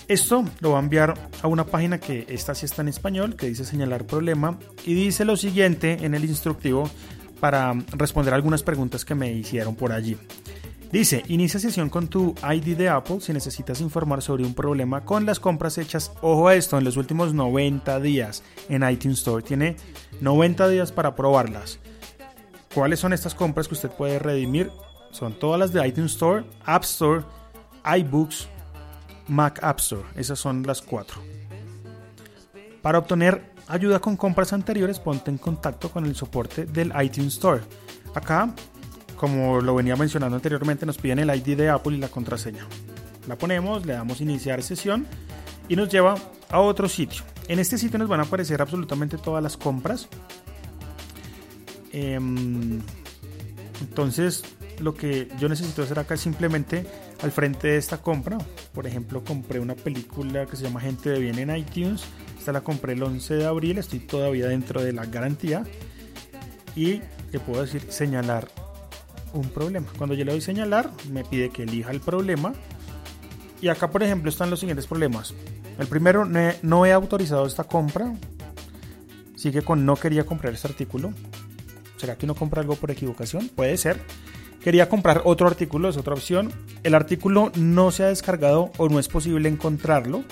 Esto 0.07 0.45
lo 0.61 0.73
va 0.73 0.81
a 0.81 0.83
enviar 0.83 1.15
a 1.41 1.49
una 1.49 1.65
página 1.65 1.99
que 1.99 2.27
esta 2.29 2.55
sí 2.55 2.67
está 2.67 2.83
en 2.83 2.89
español, 2.89 3.37
que 3.37 3.47
dice 3.47 3.65
señalar 3.65 4.05
problema, 4.05 4.59
y 4.85 4.93
dice 4.93 5.25
lo 5.25 5.39
siguiente 5.39 6.05
en 6.05 6.15
el 6.15 6.27
instructivo 6.27 6.91
para 7.41 7.73
responder 7.97 8.35
algunas 8.35 8.63
preguntas 8.63 9.07
que 9.07 9.15
me 9.15 9.33
hicieron 9.33 9.77
por 9.77 9.93
allí. 9.93 10.19
Dice, 10.93 11.23
inicia 11.29 11.59
sesión 11.59 11.89
con 11.89 12.09
tu 12.09 12.35
ID 12.47 12.77
de 12.77 12.91
Apple 12.91 13.23
si 13.23 13.33
necesitas 13.33 13.81
informar 13.81 14.21
sobre 14.21 14.45
un 14.45 14.53
problema 14.53 15.07
con 15.07 15.25
las 15.25 15.41
compras 15.41 15.79
hechas, 15.79 16.13
ojo 16.21 16.49
a 16.49 16.55
esto, 16.55 16.77
en 16.77 16.85
los 16.85 16.99
últimos 16.99 17.33
90 17.33 17.99
días 18.01 18.43
en 18.69 18.87
iTunes 18.87 19.21
Store. 19.21 19.43
Tiene 19.43 19.77
90 20.21 20.69
días 20.69 20.93
para 20.93 21.17
probarlas. 21.17 21.79
¿Cuáles 22.75 23.01
son 23.01 23.15
estas 23.15 23.35
compras 23.35 23.69
que 23.69 23.75
usted 23.75 23.91
puede 23.91 24.19
redimir? 24.19 24.71
Son 25.13 25.33
todas 25.33 25.59
las 25.59 25.73
de 25.73 25.89
iTunes 25.89 26.13
Store, 26.13 26.45
App 26.67 26.85
Store, 26.85 27.25
iBooks, 27.85 28.49
Mac 29.29 29.61
App 29.63 29.79
Store. 29.79 30.05
Esas 30.15 30.39
son 30.39 30.63
las 30.63 30.83
cuatro. 30.83 31.23
Para 32.83 32.99
obtener 32.99 33.51
ayuda 33.67 33.99
con 33.99 34.19
compras 34.19 34.53
anteriores, 34.53 34.99
ponte 34.99 35.31
en 35.31 35.39
contacto 35.39 35.91
con 35.91 36.05
el 36.05 36.15
soporte 36.15 36.67
del 36.67 36.93
iTunes 37.03 37.33
Store. 37.33 37.63
Acá 38.15 38.55
como 39.23 39.61
lo 39.61 39.77
venía 39.77 39.95
mencionando 39.95 40.35
anteriormente, 40.35 40.85
nos 40.85 40.99
piden 40.99 41.21
el 41.21 41.33
ID 41.33 41.57
de 41.57 41.71
Apple 41.71 41.95
y 41.95 42.01
la 42.01 42.09
contraseña. 42.09 42.67
La 43.29 43.39
ponemos, 43.39 43.87
le 43.87 43.93
damos 43.93 44.21
iniciar 44.21 44.65
sesión 44.65 45.07
y 45.69 45.77
nos 45.77 45.89
lleva 45.91 46.17
a 46.51 46.59
otro 46.59 46.89
sitio. 46.89 47.23
En 47.47 47.61
este 47.61 47.79
sitio 47.79 48.01
nos 48.01 48.09
van 48.09 48.19
a 48.19 48.25
aparecer 48.25 48.61
absolutamente 48.61 49.19
todas 49.19 49.41
las 49.41 49.57
compras. 49.57 50.09
Em, 51.93 52.81
entonces, 53.81 54.43
lo 54.81 54.93
que 54.97 55.29
yo 55.39 55.49
necesito 55.49 55.85
hacer 55.85 56.01
acá 56.01 56.15
es 56.15 56.21
simplemente 56.21 56.85
al 57.23 57.31
frente 57.31 57.69
de 57.69 57.77
esta 57.77 57.99
compra. 57.99 58.39
Por 58.75 58.89
ejemplo, 58.89 59.23
compré 59.23 59.61
una 59.61 59.77
película 59.77 60.47
que 60.47 60.57
se 60.57 60.65
llama 60.65 60.81
Gente 60.81 61.11
de 61.11 61.21
Bien 61.21 61.39
en 61.39 61.57
iTunes. 61.57 62.03
Esta 62.37 62.51
la 62.51 62.63
compré 62.63 62.95
el 62.95 63.03
11 63.05 63.35
de 63.35 63.47
abril, 63.47 63.79
estoy 63.79 64.01
todavía 64.01 64.49
dentro 64.49 64.83
de 64.83 64.93
la 64.93 65.07
garantía. 65.07 65.63
Y 66.75 67.03
le 67.31 67.39
puedo 67.39 67.63
decir 67.63 67.87
señalar 67.89 68.49
un 69.33 69.49
problema. 69.49 69.87
Cuando 69.97 70.15
yo 70.15 70.25
le 70.25 70.33
doy 70.33 70.41
señalar, 70.41 70.91
me 71.11 71.25
pide 71.25 71.51
que 71.51 71.65
elija 71.65 71.91
el 71.91 72.01
problema. 72.01 72.53
Y 73.61 73.69
acá, 73.69 73.91
por 73.91 74.03
ejemplo, 74.03 74.29
están 74.29 74.51
los 74.51 74.61
siguientes 74.61 74.87
problemas. 74.87 75.35
El 75.79 75.87
primero, 75.87 76.25
no 76.25 76.87
he 76.87 76.93
autorizado 76.93 77.47
esta 77.47 77.65
compra. 77.65 78.15
Sigue 79.37 79.63
con 79.63 79.87
no 79.87 79.97
quería 79.97 80.25
comprar 80.25 80.53
este 80.53 80.69
artículo. 80.69 81.13
¿Será 81.97 82.17
que 82.17 82.27
uno 82.27 82.35
compra 82.35 82.61
algo 82.61 82.77
por 82.77 82.91
equivocación? 82.91 83.49
Puede 83.49 83.77
ser. 83.77 84.01
Quería 84.63 84.89
comprar 84.89 85.23
otro 85.25 85.47
artículo, 85.49 85.89
es 85.89 85.97
otra 85.97 86.15
opción. 86.15 86.53
El 86.85 86.95
artículo 86.95 87.51
no 87.57 87.91
se 87.91 88.05
ha 88.05 88.09
descargado 88.09 88.71
o 88.77 88.89
no 88.89 88.99
es 88.99 89.09
posible 89.09 89.49
encontrarlo. 89.49 90.23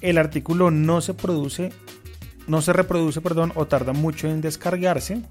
El 0.00 0.18
artículo 0.18 0.70
no 0.70 1.00
se 1.00 1.14
produce, 1.14 1.72
no 2.46 2.62
se 2.62 2.72
reproduce, 2.72 3.20
perdón, 3.20 3.52
o 3.54 3.66
tarda 3.66 3.92
mucho 3.92 4.28
en 4.28 4.40
descargarse 4.40 5.22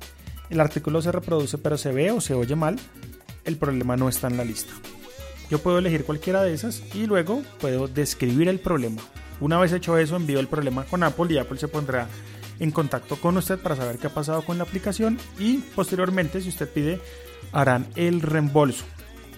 el 0.54 0.62
artículo 0.62 1.02
se 1.02 1.12
reproduce 1.12 1.58
pero 1.58 1.78
se 1.78 1.92
ve 1.92 2.12
o 2.12 2.22
se 2.22 2.36
oye 2.36 2.56
mal, 2.56 2.80
el 3.44 3.58
problema 3.58 3.98
no 3.98 4.08
está 4.08 4.28
en 4.28 4.38
la 4.38 4.46
lista. 4.46 4.72
Yo 5.50 5.60
puedo 5.60 5.80
elegir 5.80 6.06
cualquiera 6.06 6.44
de 6.44 6.54
esas 6.54 6.84
y 6.94 7.08
luego 7.08 7.42
puedo 7.60 7.88
describir 7.88 8.48
el 8.48 8.60
problema. 8.60 9.02
Una 9.40 9.60
vez 9.60 9.74
hecho 9.74 9.98
eso, 9.98 10.16
envío 10.16 10.40
el 10.40 10.48
problema 10.48 10.86
con 10.86 11.04
Apple 11.04 11.34
y 11.34 11.38
Apple 11.40 11.58
se 11.58 11.68
pondrá 11.68 12.08
en 12.60 12.72
contacto 12.72 13.18
con 13.18 13.36
usted 13.36 13.60
para 13.60 13.76
saber 13.76 13.98
qué 13.98 14.08
ha 14.08 14.14
pasado 14.14 14.44
con 14.44 14.58
la 14.58 14.64
aplicación 14.64 15.18
y 15.40 15.58
posteriormente, 15.58 16.40
si 16.40 16.50
usted 16.50 16.70
pide, 16.70 17.02
harán 17.52 17.88
el 17.96 18.22
reembolso. 18.22 18.86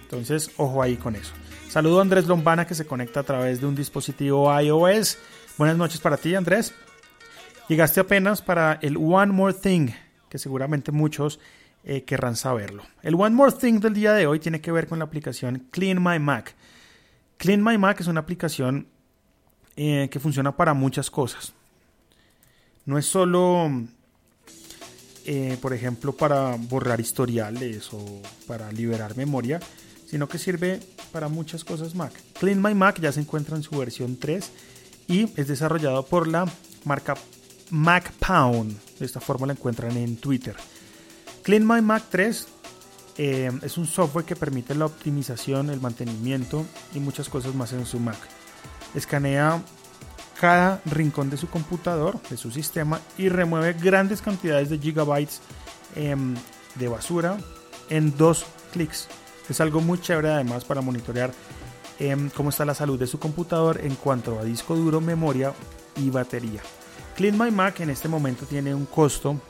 Entonces, 0.02 0.50
ojo 0.58 0.82
ahí 0.82 0.96
con 0.96 1.16
eso. 1.16 1.32
Saludo 1.68 1.98
a 1.98 2.02
Andrés 2.02 2.26
Lombana 2.26 2.66
que 2.66 2.74
se 2.74 2.86
conecta 2.86 3.20
a 3.20 3.24
través 3.24 3.60
de 3.60 3.66
un 3.66 3.74
dispositivo 3.74 4.54
iOS. 4.60 5.18
Buenas 5.56 5.76
noches 5.76 6.00
para 6.00 6.18
ti, 6.18 6.34
Andrés. 6.34 6.74
Llegaste 7.68 8.00
apenas 8.00 8.42
para 8.42 8.78
el 8.82 8.96
One 8.96 9.32
More 9.32 9.54
Thing 9.54 9.90
que 10.28 10.38
seguramente 10.38 10.92
muchos 10.92 11.40
eh, 11.84 12.02
querrán 12.02 12.34
saberlo. 12.34 12.82
El 13.02 13.14
One 13.14 13.34
More 13.34 13.52
Thing 13.52 13.78
del 13.78 13.94
día 13.94 14.12
de 14.12 14.26
hoy 14.26 14.40
tiene 14.40 14.60
que 14.60 14.72
ver 14.72 14.88
con 14.88 14.98
la 14.98 15.04
aplicación 15.04 15.68
Clean 15.70 16.02
My 16.02 16.18
Mac. 16.18 16.54
Clean 17.36 17.62
My 17.62 17.78
Mac 17.78 18.00
es 18.00 18.08
una 18.08 18.20
aplicación 18.20 18.88
eh, 19.76 20.08
que 20.10 20.18
funciona 20.18 20.56
para 20.56 20.74
muchas 20.74 21.10
cosas. 21.10 21.52
No 22.86 22.98
es 22.98 23.06
solo, 23.06 23.70
eh, 25.26 25.58
por 25.60 25.72
ejemplo, 25.72 26.12
para 26.12 26.56
borrar 26.56 27.00
historiales 27.00 27.92
o 27.92 28.22
para 28.46 28.72
liberar 28.72 29.16
memoria, 29.16 29.60
sino 30.06 30.28
que 30.28 30.38
sirve 30.38 30.80
para 31.12 31.28
muchas 31.28 31.64
cosas 31.64 31.94
Mac. 31.94 32.12
Clean 32.40 32.60
My 32.60 32.74
Mac 32.74 33.00
ya 33.00 33.12
se 33.12 33.20
encuentra 33.20 33.56
en 33.56 33.62
su 33.62 33.76
versión 33.78 34.16
3 34.16 34.50
y 35.08 35.30
es 35.36 35.46
desarrollado 35.46 36.04
por 36.06 36.26
la 36.26 36.46
marca 36.84 37.14
MacPound. 37.70 38.76
De 38.98 39.06
esta 39.06 39.20
forma 39.20 39.46
la 39.46 39.52
encuentran 39.52 39.96
en 39.96 40.16
Twitter. 40.16 40.56
Clean 41.42 41.66
My 41.66 41.80
Mac 41.80 42.04
3 42.10 42.48
eh, 43.18 43.50
es 43.62 43.78
un 43.78 43.86
software 43.86 44.24
que 44.24 44.36
permite 44.36 44.74
la 44.74 44.86
optimización, 44.86 45.70
el 45.70 45.80
mantenimiento 45.80 46.66
y 46.94 47.00
muchas 47.00 47.28
cosas 47.28 47.54
más 47.54 47.72
en 47.72 47.86
su 47.86 47.98
Mac. 47.98 48.18
Escanea 48.94 49.62
cada 50.38 50.82
rincón 50.84 51.30
de 51.30 51.36
su 51.36 51.48
computador, 51.48 52.20
de 52.28 52.36
su 52.36 52.50
sistema 52.50 53.00
y 53.16 53.28
remueve 53.28 53.72
grandes 53.72 54.20
cantidades 54.20 54.68
de 54.68 54.78
gigabytes 54.78 55.40
em, 55.94 56.34
de 56.74 56.88
basura 56.88 57.38
en 57.88 58.16
dos 58.16 58.44
clics. 58.72 59.08
Es 59.48 59.60
algo 59.60 59.80
muy 59.80 59.98
chévere 60.00 60.30
además 60.30 60.64
para 60.64 60.82
monitorear 60.82 61.32
em, 61.98 62.28
cómo 62.30 62.50
está 62.50 62.64
la 62.64 62.74
salud 62.74 62.98
de 62.98 63.06
su 63.06 63.18
computador 63.18 63.80
en 63.82 63.94
cuanto 63.94 64.38
a 64.38 64.44
disco 64.44 64.76
duro, 64.76 65.00
memoria 65.00 65.54
y 65.96 66.10
batería. 66.10 66.60
Clean 67.16 67.36
My 67.38 67.50
Mac 67.50 67.80
en 67.80 67.88
este 67.88 68.08
momento 68.08 68.44
tiene 68.44 68.74
un 68.74 68.84
costo, 68.84 69.40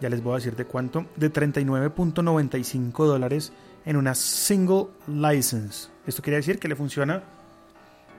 ya 0.00 0.08
les 0.08 0.20
voy 0.20 0.32
a 0.32 0.36
decir 0.36 0.56
de 0.56 0.64
cuánto, 0.64 1.06
de 1.14 1.32
39.95 1.32 3.06
dólares 3.06 3.52
en 3.84 3.96
una 3.96 4.12
single 4.16 4.88
license. 5.06 5.88
Esto 6.04 6.22
quiere 6.22 6.38
decir 6.38 6.58
que 6.58 6.66
le 6.66 6.74
funciona 6.74 7.22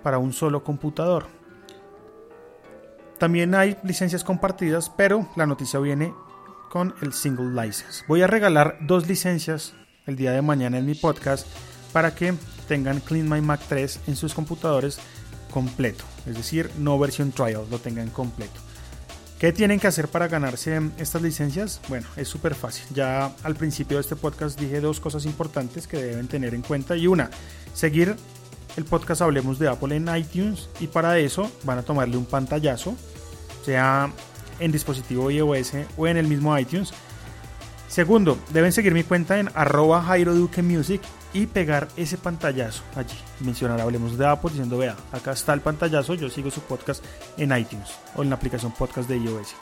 para 0.04 0.20
un 0.20 0.32
solo 0.32 0.64
computador. 0.64 1.28
También 3.18 3.54
hay 3.54 3.78
licencias 3.84 4.24
compartidas, 4.24 4.90
pero 4.90 5.28
la 5.36 5.46
noticia 5.46 5.80
viene 5.82 6.14
con 6.70 6.96
el 7.02 7.12
single 7.12 7.62
license. 7.62 8.06
Voy 8.08 8.22
a 8.22 8.28
regalar 8.28 8.78
dos 8.82 9.06
licencias 9.06 9.74
el 10.06 10.16
día 10.16 10.32
de 10.32 10.42
mañana 10.42 10.78
en 10.78 10.86
mi 10.86 10.96
podcast 10.96 11.46
para 11.92 12.16
que 12.16 12.34
tengan 12.70 13.02
Clean 13.02 13.30
My 13.30 13.42
Mac 13.42 13.60
3 13.68 14.02
en 14.08 14.16
sus 14.16 14.34
computadores 14.34 14.98
completo, 15.58 16.04
es 16.28 16.38
decir, 16.38 16.70
no 16.78 17.00
versión 17.00 17.32
trial, 17.32 17.66
lo 17.72 17.80
tengan 17.80 18.12
completo. 18.12 18.60
¿Qué 19.40 19.52
tienen 19.52 19.80
que 19.80 19.88
hacer 19.88 20.08
para 20.08 20.28
ganarse 20.28 20.80
estas 21.00 21.24
licencias? 21.24 21.82
Bueno, 21.90 22.06
es 22.16 22.28
súper 22.28 22.54
fácil. 22.54 22.86
Ya 22.94 23.34
al 23.42 23.56
principio 23.56 23.98
de 23.98 24.02
este 24.02 24.16
podcast 24.16 24.60
dije 24.60 24.82
dos 24.82 25.00
cosas 25.00 25.26
importantes 25.26 25.88
que 25.88 25.98
deben 25.98 26.28
tener 26.28 26.54
en 26.54 26.62
cuenta. 26.62 26.96
Y 26.96 27.08
una, 27.08 27.32
seguir 27.74 28.16
el 28.76 28.86
podcast 28.86 29.24
Hablemos 29.24 29.58
de 29.58 29.68
Apple 29.68 29.96
en 29.96 30.16
iTunes. 30.16 30.70
Y 30.80 30.86
para 30.86 31.18
eso 31.18 31.52
van 31.64 31.80
a 31.80 31.82
tomarle 31.82 32.18
un 32.18 32.26
pantallazo, 32.28 32.96
sea 33.66 34.12
en 34.60 34.72
dispositivo 34.72 35.32
iOS 35.32 35.74
o 35.98 36.06
en 36.06 36.18
el 36.18 36.28
mismo 36.28 36.56
iTunes. 36.56 36.94
Segundo, 37.88 38.38
deben 38.52 38.72
seguir 38.72 38.94
mi 38.94 39.04
cuenta 39.04 39.40
en 39.40 39.50
arroba 39.56 40.04
Jairo 40.04 40.34
Music 40.34 41.02
y 41.34 41.48
pegar 41.48 41.88
ese 41.96 42.18
pantallazo 42.18 42.84
allí. 42.96 43.16
Mencionar, 43.40 43.80
hablemos 43.80 44.18
de 44.18 44.28
Apple 44.28 44.52
diciendo, 44.52 44.78
vea, 44.78 44.96
acá 45.12 45.32
está 45.32 45.54
el 45.54 45.62
pantallazo, 45.62 46.14
yo 46.16 46.30
sigo 46.30 46.52
su 46.52 46.62
podcast 46.62 47.04
en 47.38 47.58
iTunes 47.58 47.90
o 48.16 48.24
en 48.24 48.30
la 48.30 48.36
aplicación 48.36 48.74
podcast 48.74 49.08
de 49.08 49.18
iOS. 49.18 49.56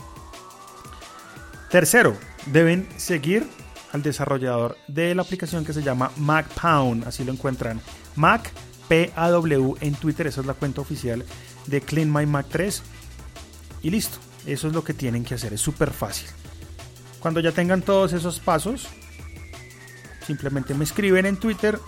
Tercero, 1.70 2.16
deben 2.48 2.88
seguir 2.98 3.48
al 3.92 4.02
desarrollador 4.02 4.78
de 4.88 5.14
la 5.14 5.22
aplicación 5.22 5.64
que 5.64 5.74
se 5.74 5.84
llama 5.84 6.12
MacPound, 6.18 7.08
así 7.08 7.24
lo 7.24 7.32
encuentran. 7.32 7.80
Mac 8.16 8.52
PAW 8.88 9.78
en 9.82 9.96
Twitter, 9.96 10.28
esa 10.28 10.42
es 10.42 10.48
la 10.48 10.54
cuenta 10.54 10.82
oficial 10.82 11.26
de 11.68 11.82
Clean 11.82 12.12
My 12.12 12.26
Mac 12.26 12.48
3. 12.50 12.82
Y 13.84 13.90
listo, 13.92 14.18
eso 14.46 14.68
es 14.68 14.74
lo 14.74 14.84
que 14.84 14.94
tienen 14.94 15.24
que 15.24 15.36
hacer, 15.36 15.54
es 15.54 15.62
súper 15.62 15.92
fácil. 15.92 16.28
Cuando 17.26 17.40
ya 17.40 17.52
tengan 17.52 17.82
todos 17.82 18.14
esos 18.14 18.40
pasos, 18.40 18.88
Simplemente 20.28 20.76
me 20.76 20.84
escriben 20.84 21.26
en 21.26 21.38
Twitter 21.38 21.80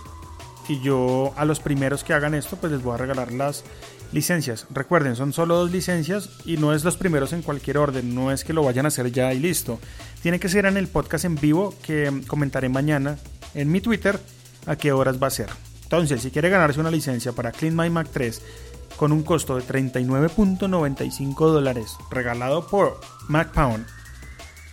y 0.68 0.82
yo 0.82 1.32
a 1.38 1.46
los 1.46 1.60
primeros 1.60 2.04
que 2.04 2.14
hagan 2.14 2.34
esto 2.34 2.56
pues 2.56 2.72
les 2.72 2.82
voy 2.82 2.96
a 2.96 2.98
regalar 2.98 3.32
las 3.32 3.64
licencias. 4.12 4.66
Recuerden, 4.72 5.16
son 5.16 5.34
solo 5.34 5.56
dos 5.58 5.70
licencias 5.70 6.32
y 6.44 6.58
no 6.58 6.74
es 6.74 6.84
los 6.84 6.98
primeros 6.98 7.34
en 7.34 7.44
cualquier 7.44 7.78
orden, 7.78 8.16
no 8.16 8.32
es 8.32 8.44
que 8.44 8.52
lo 8.54 8.64
vayan 8.64 8.86
a 8.86 8.88
hacer 8.88 9.12
ya 9.12 9.32
y 9.32 9.40
listo. 9.40 9.80
Tiene 10.24 10.40
que 10.40 10.50
ser 10.50 10.66
en 10.66 10.76
el 10.76 10.88
podcast 10.88 11.26
en 11.26 11.36
vivo 11.36 11.76
que 11.84 12.24
comentaré 12.26 12.68
mañana 12.68 13.20
en 13.54 13.72
mi 13.72 13.80
Twitter 13.80 14.20
a 14.66 14.76
qué 14.76 14.92
horas 14.92 15.22
va 15.22 15.28
a 15.28 15.30
ser. 15.30 15.50
Entonces, 15.84 16.24
si 16.24 16.32
quiere 16.32 16.50
ganarse 16.50 16.80
una 16.80 16.90
licencia 16.90 17.32
para 17.32 17.52
Clean 17.52 17.76
My 17.76 17.92
Mac 17.92 18.08
3 18.12 18.42
con 18.96 19.12
un 19.12 19.22
costo 19.22 19.56
de 19.56 19.62
39.95 19.62 21.36
dólares 21.52 21.96
regalado 22.10 22.66
por 22.66 23.00
MacPound 23.28 23.86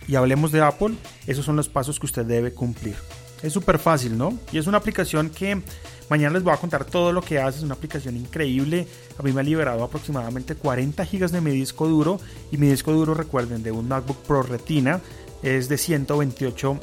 y 0.07 0.15
hablemos 0.15 0.51
de 0.51 0.61
Apple, 0.61 0.95
esos 1.27 1.45
son 1.45 1.55
los 1.55 1.69
pasos 1.69 1.99
que 1.99 2.05
usted 2.05 2.25
debe 2.25 2.53
cumplir. 2.53 2.95
Es 3.41 3.53
súper 3.53 3.79
fácil, 3.79 4.17
¿no? 4.17 4.37
Y 4.51 4.57
es 4.57 4.67
una 4.67 4.77
aplicación 4.77 5.29
que 5.29 5.61
mañana 6.09 6.33
les 6.33 6.43
voy 6.43 6.53
a 6.53 6.57
contar 6.57 6.85
todo 6.85 7.11
lo 7.11 7.21
que 7.21 7.39
hace. 7.39 7.59
Es 7.59 7.63
una 7.63 7.75
aplicación 7.75 8.17
increíble. 8.17 8.87
A 9.19 9.23
mí 9.23 9.31
me 9.31 9.41
ha 9.41 9.43
liberado 9.43 9.83
aproximadamente 9.83 10.55
40 10.55 11.05
gigas 11.05 11.31
de 11.31 11.41
mi 11.41 11.51
disco 11.51 11.87
duro. 11.87 12.19
Y 12.51 12.57
mi 12.57 12.67
disco 12.67 12.91
duro, 12.91 13.13
recuerden, 13.13 13.61
de 13.61 13.71
un 13.71 13.87
MacBook 13.87 14.17
Pro 14.23 14.41
Retina 14.41 15.01
es 15.43 15.69
de 15.69 15.77
128 15.77 16.79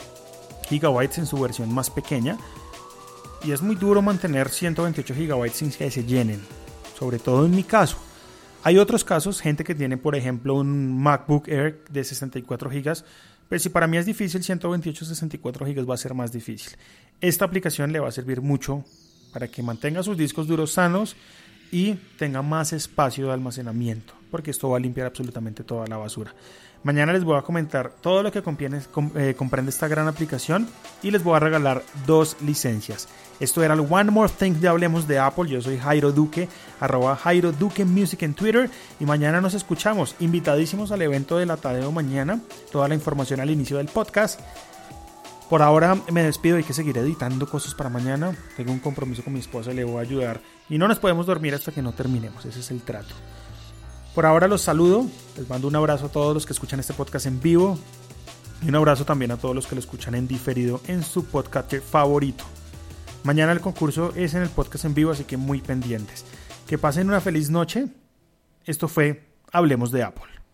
gigabytes 0.68 1.18
en 1.18 1.26
su 1.26 1.38
versión 1.38 1.72
más 1.72 1.90
pequeña. 1.90 2.38
y 3.44 3.50
es 3.50 3.60
muy 3.60 3.74
duro 3.74 4.02
mantener 4.02 4.48
128 4.50 5.14
GB 5.14 5.50
sin 5.50 5.72
que 5.72 5.90
se 5.90 6.04
llenen, 6.04 6.40
sobre 6.96 7.18
todo 7.18 7.44
en 7.44 7.50
mi 7.50 7.64
caso. 7.64 7.96
Hay 8.64 8.78
otros 8.78 9.02
casos, 9.02 9.40
gente 9.40 9.64
que 9.64 9.74
tiene 9.74 9.96
por 9.96 10.14
ejemplo 10.14 10.54
un 10.54 11.02
MacBook 11.02 11.48
Air 11.48 11.82
de 11.90 12.04
64 12.04 12.70
GB, 12.70 13.04
pero 13.48 13.58
si 13.58 13.68
para 13.68 13.88
mí 13.88 13.96
es 13.96 14.06
difícil, 14.06 14.42
128 14.42 15.04
64 15.04 15.66
GB 15.66 15.90
va 15.90 15.94
a 15.94 15.98
ser 15.98 16.14
más 16.14 16.32
difícil. 16.32 16.72
Esta 17.20 17.44
aplicación 17.44 17.92
le 17.92 17.98
va 17.98 18.08
a 18.08 18.12
servir 18.12 18.40
mucho 18.40 18.84
para 19.32 19.48
que 19.48 19.64
mantenga 19.64 20.04
sus 20.04 20.16
discos 20.16 20.46
duros 20.46 20.72
sanos 20.72 21.16
y 21.72 21.94
tenga 22.18 22.42
más 22.42 22.72
espacio 22.72 23.26
de 23.26 23.32
almacenamiento, 23.32 24.14
porque 24.30 24.52
esto 24.52 24.68
va 24.70 24.76
a 24.76 24.80
limpiar 24.80 25.08
absolutamente 25.08 25.64
toda 25.64 25.86
la 25.88 25.96
basura. 25.96 26.32
Mañana 26.84 27.12
les 27.12 27.22
voy 27.22 27.38
a 27.38 27.42
comentar 27.42 27.92
todo 28.00 28.24
lo 28.24 28.32
que 28.32 28.40
eh, 28.40 29.34
comprende 29.36 29.70
esta 29.70 29.86
gran 29.86 30.08
aplicación 30.08 30.68
y 31.02 31.12
les 31.12 31.22
voy 31.22 31.36
a 31.36 31.38
regalar 31.38 31.82
dos 32.06 32.36
licencias. 32.40 33.08
Esto 33.38 33.62
era 33.62 33.74
el 33.74 33.86
One 33.88 34.10
More 34.10 34.32
Thing 34.36 34.54
de 34.54 34.66
Hablemos 34.66 35.06
de 35.06 35.20
Apple. 35.20 35.48
Yo 35.48 35.60
soy 35.60 35.78
Jairo 35.78 36.10
Duque, 36.10 36.48
arroba 36.80 37.14
Jairo 37.14 37.52
Duque 37.52 37.84
Music 37.84 38.22
en 38.22 38.34
Twitter. 38.34 38.68
Y 38.98 39.04
mañana 39.04 39.40
nos 39.40 39.54
escuchamos. 39.54 40.16
Invitadísimos 40.18 40.90
al 40.90 41.02
evento 41.02 41.38
de 41.38 41.46
la 41.46 41.56
Tadeo 41.56 41.92
mañana. 41.92 42.40
Toda 42.72 42.88
la 42.88 42.94
información 42.94 43.38
al 43.40 43.50
inicio 43.50 43.76
del 43.78 43.86
podcast. 43.86 44.40
Por 45.48 45.62
ahora 45.62 45.96
me 46.10 46.22
despido, 46.22 46.56
hay 46.56 46.64
que 46.64 46.72
seguir 46.72 46.96
editando 46.98 47.48
cosas 47.48 47.74
para 47.74 47.90
mañana. 47.90 48.34
Tengo 48.56 48.72
un 48.72 48.78
compromiso 48.78 49.22
con 49.22 49.34
mi 49.34 49.40
esposa, 49.40 49.72
le 49.72 49.84
voy 49.84 49.98
a 49.98 50.00
ayudar. 50.00 50.40
Y 50.68 50.78
no 50.78 50.88
nos 50.88 50.98
podemos 50.98 51.26
dormir 51.26 51.54
hasta 51.54 51.72
que 51.72 51.82
no 51.82 51.92
terminemos, 51.92 52.44
ese 52.46 52.60
es 52.60 52.70
el 52.70 52.80
trato. 52.80 53.14
Por 54.14 54.26
ahora 54.26 54.46
los 54.46 54.60
saludo, 54.60 55.06
les 55.38 55.48
mando 55.48 55.68
un 55.68 55.76
abrazo 55.76 56.06
a 56.06 56.08
todos 56.10 56.34
los 56.34 56.44
que 56.44 56.52
escuchan 56.52 56.78
este 56.80 56.92
podcast 56.92 57.24
en 57.24 57.40
vivo 57.40 57.78
y 58.62 58.68
un 58.68 58.74
abrazo 58.74 59.06
también 59.06 59.30
a 59.30 59.38
todos 59.38 59.54
los 59.54 59.66
que 59.66 59.74
lo 59.74 59.80
escuchan 59.80 60.14
en 60.14 60.28
diferido 60.28 60.82
en 60.86 61.02
su 61.02 61.24
podcast 61.24 61.72
favorito. 61.78 62.44
Mañana 63.24 63.52
el 63.52 63.60
concurso 63.60 64.12
es 64.14 64.34
en 64.34 64.42
el 64.42 64.50
podcast 64.50 64.84
en 64.84 64.94
vivo, 64.94 65.12
así 65.12 65.24
que 65.24 65.38
muy 65.38 65.62
pendientes. 65.62 66.26
Que 66.66 66.76
pasen 66.76 67.08
una 67.08 67.20
feliz 67.20 67.48
noche. 67.48 67.88
Esto 68.64 68.86
fue 68.86 69.24
Hablemos 69.50 69.90
de 69.90 70.02
Apple. 70.02 70.31